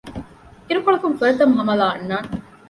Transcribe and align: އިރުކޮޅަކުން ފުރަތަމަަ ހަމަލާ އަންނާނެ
އިރުކޮޅަކުން 0.67 1.15
ފުރަތަމަަ 1.19 1.53
ހަމަލާ 1.59 1.85
އަންނާނެ 1.91 2.29